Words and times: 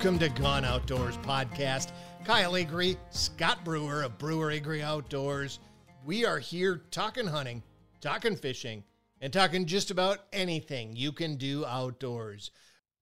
Welcome 0.00 0.18
to 0.20 0.30
Gone 0.30 0.64
Outdoors 0.64 1.18
podcast. 1.18 1.92
Kyle 2.24 2.52
Agre, 2.52 2.96
Scott 3.10 3.62
Brewer 3.66 4.02
of 4.02 4.16
Brewer 4.16 4.50
Agre 4.50 4.80
Outdoors. 4.80 5.58
We 6.06 6.24
are 6.24 6.38
here 6.38 6.80
talking 6.90 7.26
hunting, 7.26 7.62
talking 8.00 8.34
fishing, 8.34 8.82
and 9.20 9.30
talking 9.30 9.66
just 9.66 9.90
about 9.90 10.20
anything 10.32 10.96
you 10.96 11.12
can 11.12 11.36
do 11.36 11.66
outdoors. 11.66 12.50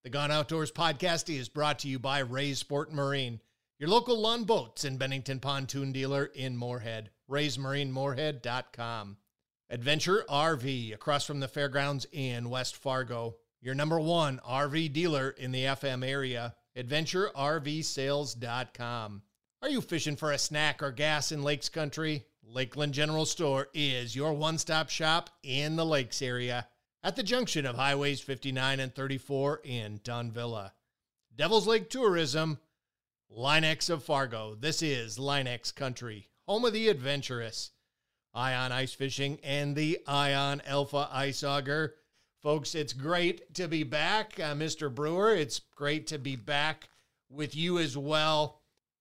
The 0.03 0.11
Gone 0.11 0.33
Outdoors 0.33 0.73
podcast 0.73 1.33
is 1.33 1.49
brought 1.49 1.79
to 1.79 1.89
you 1.89 2.01
by 2.01 2.19
Ray's 2.19 2.59
Sport 2.59 2.93
Marine, 2.93 3.41
your 3.79 3.91
local 3.91 4.19
Lund 4.21 4.49
boats 4.49 4.83
and 4.83 4.99
Bennington 4.99 5.39
pontoon 5.39 5.93
dealer 5.93 6.25
in 6.25 6.57
Moorhead. 6.57 7.11
Ray'sMarineMoorhead.com. 7.31 9.19
Adventure 9.71 10.25
RV 10.29 10.95
across 10.95 11.25
from 11.25 11.39
the 11.39 11.47
fairgrounds 11.47 12.09
in 12.11 12.51
West 12.51 12.77
Fargo. 12.77 13.37
Your 13.61 13.77
number 13.77 14.01
one 14.01 14.41
RV 14.45 14.93
dealer 14.93 15.31
in 15.31 15.53
the 15.53 15.63
FM 15.63 16.05
area. 16.05 16.57
AdventureRVSales.com. 16.79 19.23
Are 19.61 19.69
you 19.69 19.81
fishing 19.81 20.15
for 20.15 20.31
a 20.31 20.39
snack 20.39 20.81
or 20.83 20.93
gas 20.93 21.33
in 21.33 21.43
Lakes 21.43 21.69
Country? 21.69 22.25
Lakeland 22.45 22.95
General 22.95 23.27
Store 23.27 23.67
is 23.75 24.15
your 24.15 24.33
one 24.33 24.59
stop 24.59 24.89
shop 24.89 25.31
in 25.43 25.75
the 25.75 25.85
Lakes 25.85 26.23
area 26.23 26.69
at 27.03 27.17
the 27.17 27.25
junction 27.25 27.67
of 27.67 27.75
Highways 27.77 28.21
59 28.21 28.79
and 28.79 28.95
34 28.95 29.63
in 29.65 29.99
Dunvilla. 29.99 30.71
Devil's 31.35 31.67
Lake 31.67 31.91
Tourism, 31.91 32.61
Line-X 33.29 33.91
of 33.91 34.05
Fargo. 34.05 34.55
This 34.55 34.81
is 34.81 35.19
Line-X 35.19 35.73
Country, 35.73 36.29
home 36.47 36.65
of 36.65 36.73
the 36.73 36.89
adventurous. 36.89 37.73
Ion 38.35 38.71
Ice 38.71 38.95
Fishing 38.95 39.41
and 39.43 39.75
the 39.75 39.99
Ion 40.07 40.63
Alpha 40.65 41.09
Ice 41.11 41.43
Auger. 41.43 41.97
Folks, 42.43 42.77
it's 42.77 42.93
great 42.93 43.53
to 43.55 43.67
be 43.67 43.83
back. 43.83 44.39
Uh, 44.39 44.55
Mr. 44.55 44.95
Brewer, 44.95 45.35
it's 45.35 45.61
great 45.75 46.07
to 46.09 46.19
be 46.19 46.37
back 46.37 46.89
with 47.29 47.57
you 47.57 47.79
as 47.79 47.97
well. 47.97 48.61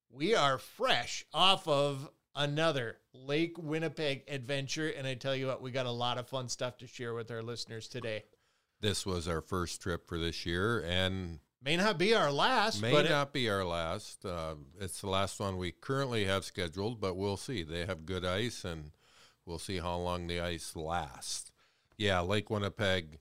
We 0.09 0.33
are 0.33 0.57
fresh 0.57 1.23
off 1.31 1.67
of 1.67 2.09
another 2.35 2.97
Lake 3.13 3.55
Winnipeg 3.57 4.23
adventure. 4.27 4.89
And 4.89 5.05
I 5.05 5.13
tell 5.13 5.35
you 5.35 5.47
what, 5.47 5.61
we 5.61 5.69
got 5.69 5.85
a 5.85 5.91
lot 5.91 6.17
of 6.17 6.27
fun 6.27 6.49
stuff 6.49 6.79
to 6.79 6.87
share 6.87 7.13
with 7.13 7.29
our 7.29 7.43
listeners 7.43 7.87
today. 7.87 8.23
This 8.81 9.05
was 9.05 9.27
our 9.27 9.41
first 9.41 9.81
trip 9.81 10.07
for 10.07 10.17
this 10.17 10.43
year 10.43 10.79
and 10.79 11.37
may 11.63 11.77
not 11.77 11.99
be 11.99 12.15
our 12.15 12.31
last. 12.31 12.81
May 12.81 12.91
not 12.91 13.27
it, 13.27 13.33
be 13.33 13.49
our 13.51 13.63
last. 13.63 14.25
Uh, 14.25 14.55
it's 14.79 15.01
the 15.01 15.09
last 15.09 15.39
one 15.39 15.57
we 15.57 15.71
currently 15.71 16.25
have 16.25 16.43
scheduled, 16.43 16.99
but 16.99 17.15
we'll 17.15 17.37
see. 17.37 17.61
They 17.61 17.85
have 17.85 18.07
good 18.07 18.25
ice 18.25 18.65
and 18.65 18.91
we'll 19.45 19.59
see 19.59 19.77
how 19.77 19.97
long 19.97 20.25
the 20.25 20.39
ice 20.39 20.75
lasts. 20.75 21.51
Yeah, 21.97 22.21
Lake 22.21 22.49
Winnipeg 22.49 23.19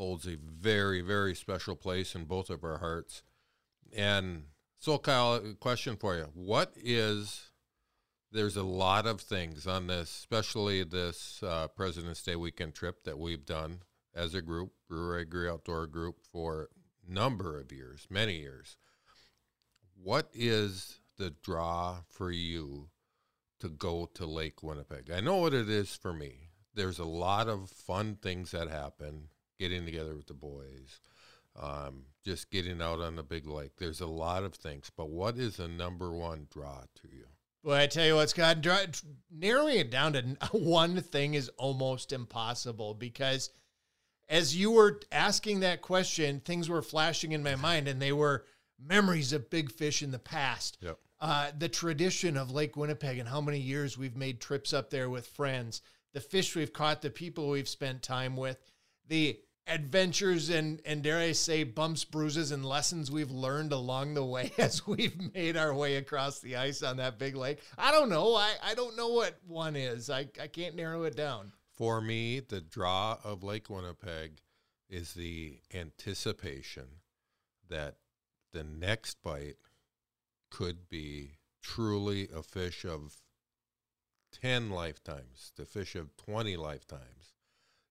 holds 0.00 0.26
a 0.26 0.36
very, 0.36 1.02
very 1.02 1.34
special 1.34 1.76
place 1.76 2.14
in 2.14 2.24
both 2.24 2.48
of 2.48 2.64
our 2.64 2.78
hearts. 2.78 3.22
And 3.94 4.44
so, 4.78 4.96
Kyle, 4.96 5.34
a 5.34 5.52
question 5.52 5.98
for 5.98 6.16
you. 6.16 6.30
What 6.32 6.72
is 6.82 7.50
there's 8.32 8.56
a 8.56 8.62
lot 8.62 9.06
of 9.06 9.20
things 9.20 9.66
on 9.66 9.88
this, 9.88 10.08
especially 10.08 10.84
this 10.84 11.42
uh, 11.42 11.68
President's 11.68 12.22
Day 12.22 12.34
weekend 12.34 12.74
trip 12.74 13.04
that 13.04 13.18
we've 13.18 13.44
done 13.44 13.80
as 14.14 14.34
a 14.34 14.40
group, 14.40 14.72
Brewer 14.88 15.22
Agre 15.22 15.52
Outdoor 15.52 15.86
Group, 15.86 16.16
for 16.32 16.70
a 17.06 17.12
number 17.12 17.60
of 17.60 17.70
years, 17.70 18.06
many 18.08 18.38
years. 18.38 18.78
What 20.02 20.30
is 20.32 21.00
the 21.18 21.34
draw 21.42 21.98
for 22.08 22.30
you 22.30 22.88
to 23.58 23.68
go 23.68 24.08
to 24.14 24.24
Lake 24.24 24.62
Winnipeg? 24.62 25.10
I 25.10 25.20
know 25.20 25.36
what 25.36 25.52
it 25.52 25.68
is 25.68 25.94
for 25.94 26.14
me. 26.14 26.48
There's 26.74 26.98
a 26.98 27.04
lot 27.04 27.48
of 27.48 27.68
fun 27.68 28.16
things 28.22 28.52
that 28.52 28.70
happen, 28.70 29.28
getting 29.60 29.84
together 29.84 30.16
with 30.16 30.26
the 30.26 30.34
boys, 30.34 30.98
um, 31.54 32.06
just 32.24 32.50
getting 32.50 32.80
out 32.80 32.98
on 32.98 33.14
the 33.14 33.22
big 33.22 33.46
lake. 33.46 33.72
There's 33.78 34.00
a 34.00 34.06
lot 34.06 34.42
of 34.42 34.54
things, 34.54 34.90
but 34.96 35.10
what 35.10 35.36
is 35.36 35.56
the 35.56 35.68
number 35.68 36.10
one 36.10 36.48
draw 36.50 36.80
to 36.80 37.08
you? 37.08 37.26
Well, 37.62 37.76
I 37.76 37.86
tell 37.86 38.06
you 38.06 38.14
what, 38.16 38.30
Scott, 38.30 38.66
narrowing 39.30 39.78
it 39.78 39.90
down 39.90 40.14
to 40.14 40.22
one 40.52 41.00
thing 41.02 41.34
is 41.34 41.50
almost 41.58 42.12
impossible 42.12 42.94
because 42.94 43.50
as 44.30 44.56
you 44.56 44.70
were 44.70 45.00
asking 45.12 45.60
that 45.60 45.82
question, 45.82 46.40
things 46.40 46.68
were 46.68 46.82
flashing 46.82 47.32
in 47.32 47.42
my 47.42 47.54
mind, 47.56 47.86
and 47.86 48.00
they 48.00 48.12
were 48.12 48.46
memories 48.82 49.34
of 49.34 49.50
big 49.50 49.70
fish 49.70 50.02
in 50.02 50.10
the 50.10 50.18
past. 50.18 50.78
Yep. 50.80 50.98
Uh, 51.20 51.50
the 51.58 51.68
tradition 51.68 52.38
of 52.38 52.50
Lake 52.50 52.76
Winnipeg 52.76 53.18
and 53.18 53.28
how 53.28 53.42
many 53.42 53.58
years 53.58 53.98
we've 53.98 54.16
made 54.16 54.40
trips 54.40 54.72
up 54.72 54.88
there 54.88 55.10
with 55.10 55.26
friends, 55.26 55.82
the 56.14 56.20
fish 56.20 56.56
we've 56.56 56.72
caught, 56.72 57.02
the 57.02 57.10
people 57.10 57.50
we've 57.50 57.68
spent 57.68 58.02
time 58.02 58.36
with, 58.38 58.58
the 59.06 59.38
adventures 59.66 60.50
and 60.50 60.80
and 60.84 61.02
dare 61.02 61.18
I 61.18 61.32
say 61.32 61.64
bumps, 61.64 62.04
bruises, 62.04 62.50
and 62.50 62.64
lessons 62.64 63.10
we've 63.10 63.30
learned 63.30 63.72
along 63.72 64.14
the 64.14 64.24
way 64.24 64.52
as 64.58 64.86
we've 64.86 65.34
made 65.34 65.56
our 65.56 65.74
way 65.74 65.96
across 65.96 66.40
the 66.40 66.56
ice 66.56 66.82
on 66.82 66.96
that 66.96 67.18
big 67.18 67.36
lake. 67.36 67.60
I 67.78 67.90
don't 67.90 68.08
know. 68.08 68.34
I, 68.34 68.52
I 68.62 68.74
don't 68.74 68.96
know 68.96 69.08
what 69.08 69.38
one 69.46 69.76
is. 69.76 70.10
I, 70.10 70.28
I 70.40 70.46
can't 70.48 70.76
narrow 70.76 71.04
it 71.04 71.16
down. 71.16 71.52
For 71.72 72.00
me, 72.00 72.40
the 72.40 72.60
draw 72.60 73.18
of 73.24 73.42
Lake 73.42 73.70
Winnipeg 73.70 74.42
is 74.90 75.14
the 75.14 75.60
anticipation 75.72 76.86
that 77.68 77.96
the 78.52 78.64
next 78.64 79.22
bite 79.22 79.56
could 80.50 80.88
be 80.88 81.38
truly 81.62 82.28
a 82.34 82.42
fish 82.42 82.84
of 82.84 83.22
10 84.32 84.70
lifetimes, 84.70 85.52
the 85.56 85.64
fish 85.64 85.94
of 85.94 86.16
20 86.16 86.56
lifetimes. 86.56 87.34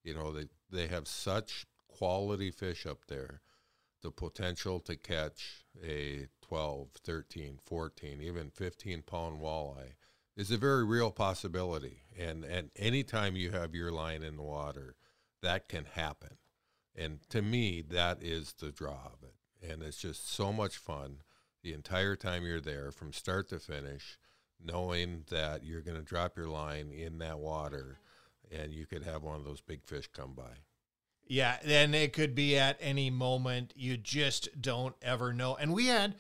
You 0.04 0.16
know, 0.16 0.32
they, 0.32 0.46
they 0.72 0.88
have 0.88 1.08
such 1.08 1.66
quality 1.88 2.52
fish 2.52 2.86
up 2.86 3.06
there, 3.08 3.42
the 4.02 4.12
potential 4.12 4.80
to 4.82 4.96
catch 4.96 5.66
a 5.84 6.28
12, 6.42 6.90
13, 7.04 7.60
14, 7.66 8.22
even 8.22 8.50
15 8.50 9.02
pound 9.02 9.42
walleye 9.42 9.94
is 10.38 10.52
a 10.52 10.58
very 10.58 10.86
real 10.86 11.12
possibility. 11.12 12.04
And, 12.18 12.46
and 12.46 12.72
anytime 12.78 13.36
you 13.36 13.52
have 13.52 13.76
your 13.76 13.92
line 13.92 14.24
in 14.24 14.38
the 14.38 14.44
water, 14.44 14.96
that 15.42 15.68
can 15.68 15.84
happen. 15.84 16.38
And 16.96 17.20
to 17.30 17.42
me, 17.42 17.82
that 17.90 18.24
is 18.24 18.54
the 18.54 18.72
draw 18.72 19.12
of 19.14 19.24
it. 19.24 19.70
And 19.70 19.84
it's 19.84 19.98
just 19.98 20.32
so 20.32 20.54
much 20.54 20.78
fun 20.78 21.18
the 21.62 21.74
entire 21.74 22.16
time 22.16 22.46
you're 22.46 22.62
there 22.62 22.92
from 22.92 23.12
start 23.12 23.50
to 23.50 23.60
finish, 23.60 24.18
knowing 24.64 25.26
that 25.30 25.66
you're 25.66 25.82
going 25.82 25.98
to 25.98 26.04
drop 26.04 26.38
your 26.38 26.48
line 26.48 26.92
in 26.92 27.18
that 27.20 27.40
water 27.40 28.00
and 28.52 28.74
you 28.74 28.86
could 28.86 29.04
have 29.04 29.24
one 29.24 29.36
of 29.36 29.46
those 29.46 29.62
big 29.62 29.84
fish 29.84 30.08
come 30.08 30.34
by. 30.34 30.58
Yeah, 31.28 31.58
and 31.64 31.94
it 31.94 32.14
could 32.14 32.34
be 32.34 32.58
at 32.58 32.78
any 32.82 33.12
moment. 33.12 33.74
You 33.76 33.98
just 33.98 34.62
don't 34.62 34.96
ever 35.02 35.32
know. 35.32 35.56
And 35.56 35.74
we 35.74 35.86
had, 35.86 36.16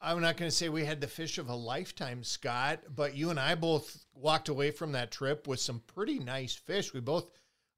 I'm 0.00 0.20
not 0.20 0.36
going 0.36 0.50
to 0.50 0.56
say 0.56 0.68
we 0.68 0.84
had 0.84 1.00
the 1.00 1.06
fish 1.06 1.38
of 1.38 1.48
a 1.48 1.54
lifetime, 1.54 2.22
Scott, 2.22 2.80
but 2.94 3.16
you 3.16 3.30
and 3.30 3.40
I 3.40 3.54
both 3.54 4.04
walked 4.14 4.50
away 4.50 4.72
from 4.72 4.92
that 4.92 5.10
trip 5.10 5.48
with 5.48 5.58
some 5.58 5.82
pretty 5.86 6.18
nice 6.18 6.54
fish. 6.54 6.92
We 6.92 7.00
both 7.00 7.30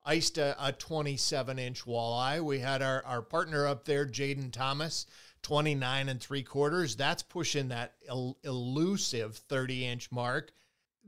iced 0.05 0.37
a, 0.39 0.57
a 0.59 0.73
27 0.73 1.61
inch 1.61 1.85
walleye. 1.85 2.41
We 2.43 2.59
had 2.59 2.83
our, 2.83 3.05
our 3.05 3.23
partner 3.23 3.67
up 3.67 3.85
there, 3.85 4.05
Jaden 4.05 4.53
Thomas, 4.53 5.07
29 5.43 6.09
and 6.09 6.21
three 6.21 6.43
quarters. 6.43 6.97
That's 6.97 7.23
pushing 7.23 7.69
that 7.69 7.95
el- 8.09 8.37
elusive 8.43 9.37
30 9.37 9.87
inch 9.87 10.11
mark. 10.11 10.53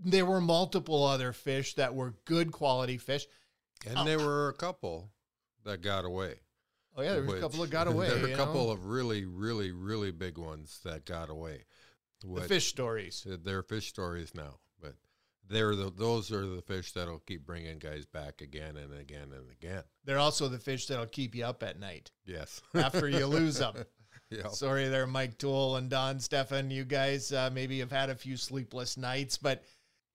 There 0.03 0.27
were 0.27 0.41
multiple 0.41 1.05
other 1.05 1.33
fish 1.33 1.75
that 1.75 1.95
were 1.95 2.15
good 2.25 2.53
quality 2.53 2.99
fish. 2.99 3.27
And 3.87 3.99
oh. 3.99 4.05
there 4.05 4.19
were 4.19 4.49
a 4.49 4.55
couple 4.55 5.11
that 5.65 5.83
got 5.83 6.05
away. 6.05 6.35
Oh 6.97 7.03
yeah, 7.03 7.15
there 7.15 7.25
were 7.25 7.37
a 7.37 7.41
couple 7.41 7.61
that 7.61 7.71
got 7.71 7.87
away. 7.89 8.09
there 8.09 8.19
were 8.21 8.29
a 8.29 8.37
couple 8.37 8.67
know? 8.67 8.73
of 8.73 8.87
really, 8.87 9.25
really, 9.25 9.73
really 9.73 10.11
big 10.11 10.39
ones 10.39 10.81
that 10.85 11.05
got 11.05 11.29
away. 11.29 11.65
What, 12.25 12.43
the 12.43 12.49
fish 12.49 12.69
stories. 12.69 13.27
They're 13.45 13.63
fish 13.63 13.89
stories 13.89 14.35
now, 14.35 14.59
but 14.81 14.95
they're 15.49 15.75
the, 15.75 15.91
those 15.91 16.33
are 16.33 16.47
the 16.47 16.63
fish 16.63 16.93
that'll 16.93 17.19
keep 17.19 17.45
bringing 17.45 17.79
guys 17.79 18.07
back 18.07 18.41
again 18.41 18.77
and 18.77 18.95
again 18.99 19.33
and 19.33 19.51
again. 19.51 19.83
They're 20.05 20.19
also 20.19 20.49
the 20.49 20.59
fish 20.59 20.87
that'll 20.87 21.07
keep 21.07 21.35
you 21.35 21.45
up 21.45 21.63
at 21.63 21.79
night. 21.79 22.11
Yes. 22.25 22.63
after 22.75 23.09
you 23.09 23.27
lose 23.27 23.59
them. 23.59 23.75
Yep. 24.31 24.51
Sorry 24.51 24.89
there, 24.89 25.07
Mike 25.07 25.39
Toole 25.39 25.77
and 25.77 25.89
Don 25.89 26.19
Stefan. 26.19 26.71
You 26.71 26.85
guys 26.85 27.31
uh, 27.31 27.51
maybe 27.53 27.79
have 27.81 27.93
had 27.93 28.11
a 28.11 28.17
few 28.17 28.37
sleepless 28.37 28.97
nights, 28.97 29.37
but 29.37 29.63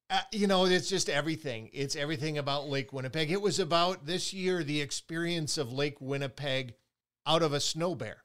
uh, 0.10 0.22
you 0.32 0.48
know, 0.48 0.66
it's 0.66 0.90
just 0.90 1.10
everything. 1.10 1.70
It's 1.72 1.96
everything 1.96 2.38
about 2.38 2.68
Lake 2.68 2.92
Winnipeg. 2.92 3.32
It 3.32 3.42
was 3.42 3.60
about 3.60 4.06
this 4.06 4.34
year 4.34 4.64
the 4.64 4.82
experience 4.82 5.58
of 5.58 5.72
Lake 5.72 5.98
Winnipeg 6.00 6.74
out 7.28 7.44
of 7.44 7.54
a 7.54 7.60
snow 7.60 7.96
bear. 7.96 8.24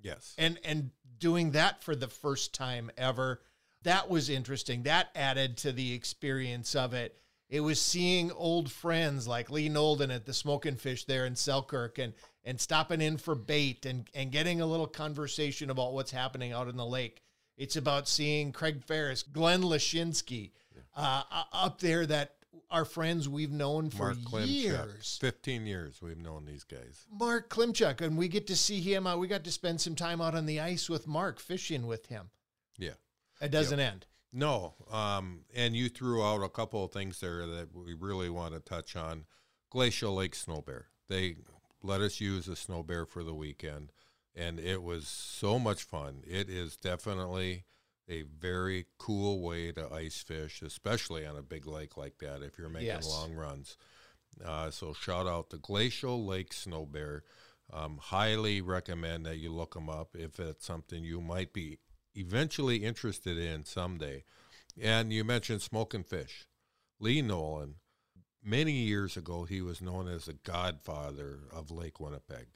Yes. 0.00 0.34
And 0.38 0.58
and 0.64 0.90
doing 1.18 1.52
that 1.52 1.82
for 1.82 1.94
the 1.94 2.08
first 2.08 2.54
time 2.54 2.90
ever. 2.96 3.42
That 3.82 4.08
was 4.08 4.30
interesting. 4.30 4.84
That 4.84 5.08
added 5.14 5.58
to 5.58 5.72
the 5.72 5.92
experience 5.92 6.74
of 6.74 6.94
it. 6.94 7.18
It 7.48 7.60
was 7.60 7.80
seeing 7.80 8.32
old 8.32 8.72
friends 8.72 9.28
like 9.28 9.50
Lee 9.50 9.68
Nolden 9.68 10.12
at 10.12 10.26
the 10.26 10.34
Smoking 10.34 10.76
Fish 10.76 11.04
there 11.04 11.26
in 11.26 11.36
Selkirk 11.36 11.98
and 11.98 12.14
and 12.44 12.60
stopping 12.60 13.00
in 13.00 13.18
for 13.18 13.34
bait 13.34 13.84
and 13.84 14.08
and 14.14 14.32
getting 14.32 14.60
a 14.60 14.66
little 14.66 14.86
conversation 14.86 15.68
about 15.70 15.92
what's 15.92 16.10
happening 16.10 16.52
out 16.52 16.68
in 16.68 16.76
the 16.76 16.86
lake. 16.86 17.22
It's 17.56 17.76
about 17.76 18.08
seeing 18.08 18.52
Craig 18.52 18.82
Ferris, 18.84 19.22
Glenn 19.22 19.62
Lashinsky, 19.62 20.52
uh, 20.96 21.22
up 21.52 21.80
there 21.80 22.06
that 22.06 22.32
are 22.70 22.84
friends 22.84 23.28
we've 23.28 23.52
known 23.52 23.90
for 23.90 24.14
Mark 24.14 24.18
Klimchuk. 24.18 24.48
years. 24.48 25.18
15 25.20 25.66
years 25.66 26.00
we've 26.02 26.18
known 26.18 26.46
these 26.46 26.64
guys. 26.64 27.06
Mark 27.10 27.48
Klimchuk, 27.48 28.00
and 28.00 28.16
we 28.16 28.28
get 28.28 28.46
to 28.48 28.56
see 28.56 28.80
him. 28.80 29.06
Uh, 29.06 29.16
we 29.16 29.28
got 29.28 29.44
to 29.44 29.52
spend 29.52 29.80
some 29.80 29.94
time 29.94 30.20
out 30.20 30.34
on 30.34 30.46
the 30.46 30.60
ice 30.60 30.88
with 30.88 31.06
Mark, 31.06 31.38
fishing 31.38 31.86
with 31.86 32.06
him. 32.06 32.30
Yeah. 32.78 32.94
It 33.40 33.50
doesn't 33.50 33.78
end. 33.78 34.06
No, 34.32 34.74
um, 34.90 35.44
and 35.54 35.76
you 35.76 35.88
threw 35.88 36.24
out 36.24 36.42
a 36.42 36.48
couple 36.48 36.84
of 36.84 36.92
things 36.92 37.20
there 37.20 37.46
that 37.46 37.68
we 37.74 37.94
really 37.94 38.28
want 38.28 38.54
to 38.54 38.60
touch 38.60 38.96
on. 38.96 39.24
Glacial 39.70 40.14
Lake 40.14 40.34
Snow 40.34 40.60
Bear. 40.60 40.86
They 41.08 41.36
let 41.82 42.00
us 42.00 42.20
use 42.20 42.48
a 42.48 42.56
snow 42.56 42.82
bear 42.82 43.06
for 43.06 43.22
the 43.22 43.34
weekend, 43.34 43.92
and 44.34 44.58
it 44.58 44.82
was 44.82 45.06
so 45.08 45.58
much 45.58 45.84
fun. 45.84 46.22
It 46.26 46.50
is 46.50 46.76
definitely 46.76 47.64
a 48.08 48.22
very 48.22 48.86
cool 48.98 49.40
way 49.40 49.72
to 49.72 49.92
ice 49.92 50.20
fish, 50.22 50.62
especially 50.62 51.26
on 51.26 51.36
a 51.36 51.42
big 51.42 51.66
lake 51.66 51.96
like 51.96 52.18
that 52.18 52.42
if 52.42 52.58
you're 52.58 52.68
making 52.68 52.86
Yes. 52.88 53.06
long 53.08 53.34
runs. 53.34 53.76
Uh, 54.44 54.70
so 54.70 54.92
shout 54.92 55.26
out 55.26 55.50
to 55.50 55.56
Glacial 55.58 56.24
Lake 56.24 56.52
Snow 56.52 56.86
Bear. 56.86 57.24
Um, 57.72 57.98
highly 57.98 58.60
recommend 58.60 59.26
that 59.26 59.38
you 59.38 59.52
look 59.52 59.74
them 59.74 59.88
up 59.88 60.14
if 60.14 60.38
it's 60.38 60.64
something 60.66 61.02
you 61.02 61.20
might 61.20 61.52
be 61.52 61.78
eventually 62.14 62.84
interested 62.84 63.36
in 63.38 63.64
someday. 63.64 64.24
And 64.80 65.12
you 65.12 65.24
mentioned 65.24 65.62
smoking 65.62 66.04
fish. 66.04 66.46
Lee 67.00 67.22
Nolan, 67.22 67.76
many 68.42 68.72
years 68.72 69.16
ago, 69.16 69.44
he 69.44 69.60
was 69.60 69.80
known 69.82 70.06
as 70.06 70.26
the 70.26 70.34
godfather 70.34 71.40
of 71.50 71.70
Lake 71.70 71.98
Winnipeg. 71.98 72.46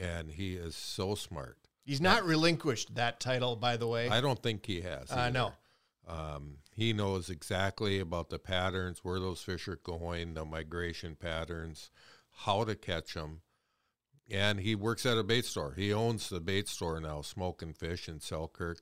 And 0.00 0.30
he 0.32 0.56
is 0.56 0.74
so 0.74 1.14
smart. 1.14 1.58
He's 1.84 2.00
not 2.00 2.24
relinquished 2.24 2.94
that 2.94 3.18
title, 3.20 3.56
by 3.56 3.76
the 3.76 3.88
way. 3.88 4.08
I 4.08 4.20
don't 4.20 4.40
think 4.40 4.66
he 4.66 4.82
has. 4.82 5.10
Uh, 5.10 5.30
know. 5.30 5.52
Um, 6.06 6.58
he 6.74 6.92
knows 6.92 7.28
exactly 7.28 7.98
about 7.98 8.30
the 8.30 8.38
patterns, 8.38 9.00
where 9.02 9.20
those 9.20 9.42
fish 9.42 9.68
are 9.68 9.76
going, 9.76 10.34
the 10.34 10.44
migration 10.44 11.16
patterns, 11.16 11.90
how 12.30 12.64
to 12.64 12.74
catch 12.74 13.14
them. 13.14 13.42
And 14.30 14.60
he 14.60 14.74
works 14.74 15.04
at 15.04 15.18
a 15.18 15.24
bait 15.24 15.44
store. 15.44 15.74
He 15.76 15.92
owns 15.92 16.28
the 16.28 16.40
bait 16.40 16.68
store 16.68 17.00
now, 17.00 17.20
Smoking 17.22 17.74
Fish 17.74 18.08
in 18.08 18.20
Selkirk, 18.20 18.78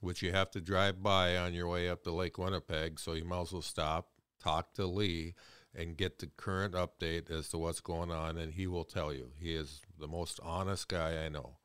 which 0.00 0.20
you 0.20 0.32
have 0.32 0.50
to 0.50 0.60
drive 0.60 1.02
by 1.02 1.36
on 1.36 1.54
your 1.54 1.68
way 1.68 1.88
up 1.88 2.02
to 2.04 2.10
Lake 2.10 2.36
Winnipeg. 2.36 2.98
So 2.98 3.14
you 3.14 3.24
might 3.24 3.42
as 3.42 3.52
well 3.52 3.62
stop, 3.62 4.08
talk 4.42 4.74
to 4.74 4.86
Lee, 4.86 5.34
and 5.74 5.96
get 5.96 6.18
the 6.18 6.26
current 6.36 6.74
update 6.74 7.30
as 7.30 7.48
to 7.50 7.58
what's 7.58 7.80
going 7.80 8.10
on. 8.10 8.36
And 8.36 8.52
he 8.52 8.66
will 8.66 8.84
tell 8.84 9.12
you. 9.14 9.30
He 9.38 9.54
is 9.54 9.80
the 9.98 10.08
most 10.08 10.40
honest 10.42 10.88
guy 10.88 11.24
I 11.24 11.28
know. 11.28 11.56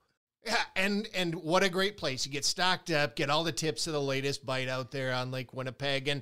Yeah, 0.46 0.64
and 0.76 1.08
and 1.16 1.36
what 1.36 1.64
a 1.64 1.70
great 1.70 1.98
place. 1.98 2.26
You 2.26 2.32
get 2.32 2.46
stocked 2.46 2.92
up, 2.92 3.16
get 3.16 3.30
all 3.30 3.44
the 3.44 3.52
tips 3.52 3.88
of 3.88 3.94
the 3.94 4.02
latest 4.02 4.46
bite 4.46 4.68
out 4.68 4.92
there 4.92 5.14
on 5.14 5.32
Lake 5.32 5.54
Winnipeg, 5.54 6.08
and 6.08 6.22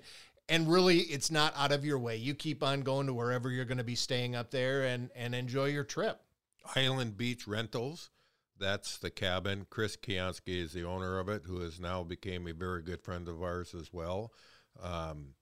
and 0.49 0.71
really, 0.71 0.99
it's 0.99 1.31
not 1.31 1.53
out 1.57 1.71
of 1.71 1.85
your 1.85 1.99
way. 1.99 2.15
You 2.15 2.33
keep 2.33 2.63
on 2.63 2.81
going 2.81 3.07
to 3.07 3.13
wherever 3.13 3.49
you're 3.49 3.65
going 3.65 3.77
to 3.77 3.83
be 3.83 3.95
staying 3.95 4.35
up 4.35 4.51
there, 4.51 4.83
and 4.83 5.09
and 5.15 5.35
enjoy 5.35 5.65
your 5.65 5.83
trip. 5.83 6.21
Island 6.75 7.17
Beach 7.17 7.47
Rentals. 7.47 8.09
That's 8.57 8.97
the 8.97 9.09
cabin. 9.09 9.65
Chris 9.69 9.97
Kiansky 9.97 10.61
is 10.61 10.71
the 10.73 10.83
owner 10.83 11.19
of 11.19 11.27
it, 11.27 11.43
who 11.45 11.59
has 11.61 11.79
now 11.79 12.03
became 12.03 12.47
a 12.47 12.53
very 12.53 12.81
good 12.81 13.01
friend 13.01 13.27
of 13.27 13.41
ours 13.41 13.73
as 13.73 13.91
well. 13.91 14.31
Um, 14.81 15.33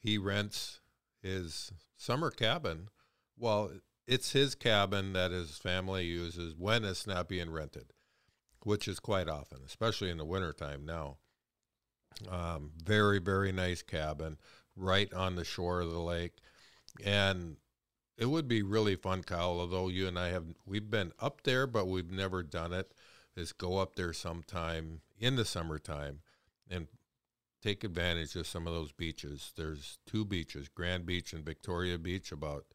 he 0.00 0.18
rents 0.18 0.80
his 1.22 1.72
summer 1.96 2.30
cabin. 2.30 2.88
Well, 3.38 3.70
it's 4.06 4.32
his 4.32 4.54
cabin 4.54 5.12
that 5.12 5.30
his 5.30 5.56
family 5.56 6.04
uses 6.04 6.54
when 6.56 6.84
it's 6.84 7.06
not 7.06 7.28
being 7.28 7.50
rented, 7.50 7.92
which 8.68 8.86
is 8.86 9.00
quite 9.00 9.30
often, 9.30 9.60
especially 9.64 10.10
in 10.10 10.18
the 10.18 10.26
wintertime 10.26 10.84
now. 10.84 11.16
Um, 12.28 12.72
very, 12.84 13.18
very 13.18 13.50
nice 13.50 13.80
cabin 13.80 14.36
right 14.76 15.10
on 15.14 15.36
the 15.36 15.44
shore 15.44 15.80
of 15.80 15.90
the 15.90 15.98
lake. 15.98 16.34
And 17.02 17.56
it 18.18 18.26
would 18.26 18.46
be 18.46 18.60
really 18.60 18.94
fun, 18.94 19.22
Kyle. 19.22 19.58
Although 19.58 19.88
you 19.88 20.06
and 20.06 20.18
I 20.18 20.28
have 20.28 20.44
we've 20.66 20.90
been 20.90 21.12
up 21.18 21.44
there, 21.44 21.66
but 21.66 21.88
we've 21.88 22.10
never 22.10 22.42
done 22.42 22.74
it. 22.74 22.92
Is 23.34 23.52
go 23.52 23.78
up 23.78 23.94
there 23.94 24.12
sometime 24.12 25.00
in 25.18 25.36
the 25.36 25.46
summertime 25.46 26.20
and 26.68 26.88
take 27.62 27.84
advantage 27.84 28.36
of 28.36 28.46
some 28.46 28.66
of 28.66 28.74
those 28.74 28.92
beaches. 28.92 29.54
There's 29.56 29.96
two 30.06 30.26
beaches, 30.26 30.68
Grand 30.68 31.06
Beach 31.06 31.32
and 31.32 31.42
Victoria 31.42 31.96
Beach, 31.96 32.32
about 32.32 32.66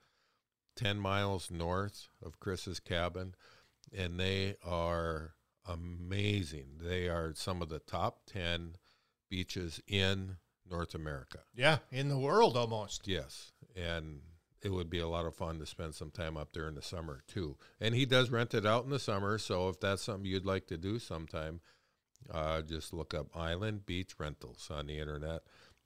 ten 0.75 0.98
miles 1.00 1.51
north 1.51 2.07
of 2.25 2.40
Chris's 2.40 2.80
cabin, 2.80 3.36
and 3.95 4.19
they 4.19 4.56
are 4.66 5.36
amazing. 5.65 6.80
They 6.81 7.07
are 7.07 7.33
some 7.36 7.62
of 7.62 7.69
the 7.69 7.80
top 7.80 8.21
ten 8.25 8.75
beaches 9.30 9.81
in 9.88 10.38
North 10.69 10.95
America. 10.95 11.39
Yeah, 11.56 11.80
in 11.92 12.10
the 12.10 12.18
world 12.18 12.56
almost. 12.56 13.07
Yes, 13.07 13.51
and 13.75 14.21
it 14.62 14.71
would 14.71 14.89
be 14.89 15.00
a 15.00 15.07
lot 15.07 15.25
of 15.25 15.36
fun 15.36 15.60
to 15.60 15.65
spend 15.65 15.94
some 15.94 16.12
time 16.12 16.38
up 16.38 16.54
there 16.54 16.68
in 16.68 16.75
the 16.75 16.81
summer 16.81 17.21
too. 17.27 17.57
And 17.81 17.94
he 17.94 18.06
does 18.06 18.30
rent 18.30 18.54
it 18.54 18.65
out 18.65 18.86
in 18.86 18.89
the 18.89 19.00
summer, 19.00 19.38
so 19.38 19.69
if 19.69 19.80
that's 19.80 20.01
something 20.01 20.25
you'd 20.25 20.45
like 20.45 20.68
to 20.68 20.77
do 20.77 21.00
sometime, 21.00 21.60
uh, 22.31 22.62
just 22.62 22.94
look 22.94 23.13
up 23.13 23.36
Island 23.36 23.86
Beach 23.86 24.13
Rentals 24.18 24.69
on 24.71 24.88
the 24.88 25.00
internet, 25.00 25.42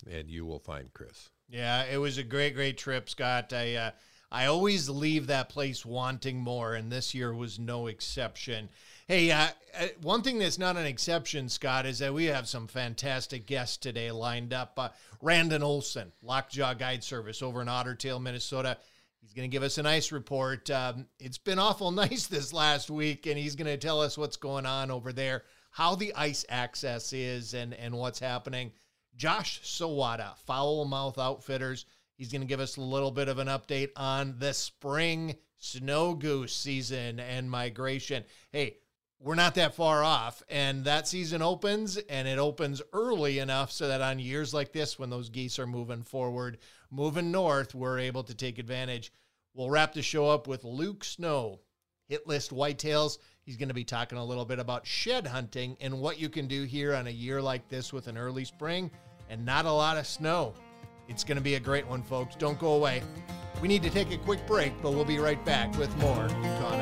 and 0.09 0.29
you 0.29 0.45
will 0.45 0.59
find 0.59 0.93
Chris. 0.93 1.31
Yeah, 1.49 1.85
it 1.85 1.97
was 1.97 2.17
a 2.17 2.23
great, 2.23 2.53
great 2.53 2.77
trip, 2.77 3.09
Scott. 3.09 3.53
I 3.53 3.75
uh, 3.75 3.91
I 4.31 4.47
always 4.47 4.89
leave 4.89 5.27
that 5.27 5.49
place 5.49 5.85
wanting 5.85 6.37
more, 6.37 6.75
and 6.75 6.91
this 6.91 7.13
year 7.13 7.33
was 7.33 7.57
no 7.57 7.87
exception. 7.87 8.69
Hey, 9.07 9.31
uh, 9.31 9.47
uh, 9.79 9.87
one 10.01 10.21
thing 10.21 10.37
that's 10.37 10.59
not 10.59 10.75
an 10.75 10.85
exception, 10.85 11.47
Scott, 11.47 11.85
is 11.85 11.99
that 11.99 12.13
we 12.13 12.25
have 12.25 12.47
some 12.47 12.67
fantastic 12.67 13.45
guests 13.45 13.77
today 13.77 14.11
lined 14.11 14.53
up. 14.53 14.73
Uh, 14.77 14.89
Randon 15.21 15.63
Olson, 15.63 16.11
Lockjaw 16.21 16.73
Guide 16.73 17.05
Service 17.05 17.41
over 17.41 17.61
in 17.61 17.69
Otter 17.69 17.95
Tail, 17.95 18.19
Minnesota. 18.19 18.77
He's 19.21 19.33
going 19.33 19.49
to 19.49 19.53
give 19.53 19.63
us 19.63 19.77
an 19.77 19.85
ice 19.85 20.11
report. 20.11 20.69
Um, 20.69 21.05
it's 21.19 21.37
been 21.37 21.59
awful 21.59 21.91
nice 21.91 22.27
this 22.27 22.51
last 22.51 22.89
week, 22.89 23.27
and 23.27 23.37
he's 23.37 23.55
going 23.55 23.67
to 23.67 23.77
tell 23.77 24.01
us 24.01 24.17
what's 24.17 24.37
going 24.37 24.65
on 24.65 24.91
over 24.91 25.13
there, 25.13 25.43
how 25.71 25.95
the 25.95 26.13
ice 26.15 26.43
access 26.49 27.13
is, 27.13 27.53
and 27.53 27.73
and 27.75 27.95
what's 27.95 28.19
happening. 28.19 28.73
Josh 29.15 29.61
Sawada, 29.63 30.37
Foul 30.45 30.83
Mouth 30.83 31.17
Outfitters. 31.17 31.85
He's 32.17 32.31
going 32.31 32.41
to 32.41 32.47
give 32.47 32.59
us 32.59 32.77
a 32.77 32.81
little 32.81 33.11
bit 33.11 33.29
of 33.29 33.37
an 33.37 33.47
update 33.47 33.91
on 33.95 34.35
the 34.39 34.53
spring 34.53 35.35
snow 35.57 36.15
goose 36.15 36.53
season 36.53 37.19
and 37.19 37.49
migration. 37.49 38.23
Hey, 38.51 38.77
we're 39.19 39.35
not 39.35 39.55
that 39.55 39.75
far 39.75 40.03
off, 40.03 40.43
and 40.49 40.85
that 40.85 41.07
season 41.07 41.41
opens, 41.41 41.97
and 41.97 42.27
it 42.27 42.37
opens 42.37 42.81
early 42.93 43.39
enough 43.39 43.71
so 43.71 43.87
that 43.87 44.01
on 44.01 44.19
years 44.19 44.53
like 44.53 44.71
this, 44.71 44.99
when 44.99 45.09
those 45.09 45.29
geese 45.29 45.57
are 45.57 45.67
moving 45.67 46.03
forward, 46.03 46.57
moving 46.91 47.31
north, 47.31 47.73
we're 47.73 47.99
able 47.99 48.23
to 48.23 48.35
take 48.35 48.59
advantage. 48.59 49.11
We'll 49.53 49.71
wrap 49.71 49.93
the 49.93 50.03
show 50.03 50.29
up 50.29 50.47
with 50.47 50.63
Luke 50.63 51.03
Snow, 51.03 51.61
Hit 52.07 52.27
List 52.27 52.51
Whitetails. 52.51 53.17
He's 53.41 53.57
going 53.57 53.69
to 53.69 53.73
be 53.73 53.83
talking 53.83 54.17
a 54.17 54.25
little 54.25 54.45
bit 54.45 54.59
about 54.59 54.85
shed 54.85 55.25
hunting 55.25 55.77
and 55.81 55.99
what 55.99 56.19
you 56.19 56.29
can 56.29 56.47
do 56.47 56.63
here 56.63 56.93
on 56.93 57.07
a 57.07 57.11
year 57.11 57.41
like 57.41 57.67
this 57.69 57.91
with 57.91 58.07
an 58.07 58.17
early 58.17 58.45
spring 58.45 58.91
and 59.29 59.45
not 59.45 59.65
a 59.65 59.71
lot 59.71 59.97
of 59.97 60.05
snow. 60.05 60.53
It's 61.07 61.23
going 61.23 61.37
to 61.37 61.43
be 61.43 61.55
a 61.55 61.59
great 61.59 61.87
one, 61.87 62.03
folks. 62.03 62.35
Don't 62.35 62.59
go 62.59 62.73
away. 62.73 63.01
We 63.61 63.67
need 63.67 63.81
to 63.83 63.89
take 63.89 64.11
a 64.11 64.17
quick 64.17 64.45
break, 64.45 64.73
but 64.81 64.91
we'll 64.91 65.05
be 65.05 65.19
right 65.19 65.43
back 65.45 65.75
with 65.77 65.95
more 65.97 66.27
Outdoors. 66.29 66.76